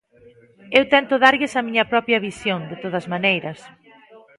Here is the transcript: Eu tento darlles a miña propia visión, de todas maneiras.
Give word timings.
Eu 0.77 0.83
tento 0.93 1.21
darlles 1.23 1.53
a 1.59 1.65
miña 1.67 1.89
propia 1.93 2.21
visión, 2.27 2.59
de 2.71 2.75
todas 2.83 3.05
maneiras. 3.13 3.59